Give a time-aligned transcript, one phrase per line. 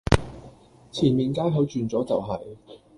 [0.91, 2.39] 前面街口轉左就係